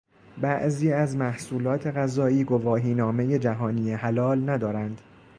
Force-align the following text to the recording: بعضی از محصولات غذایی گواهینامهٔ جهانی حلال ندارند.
بعضی 0.37 0.93
از 0.93 1.15
محصولات 1.15 1.87
غذایی 1.87 2.43
گواهینامهٔ 2.43 3.39
جهانی 3.39 3.93
حلال 3.93 4.49
ندارند. 4.49 5.01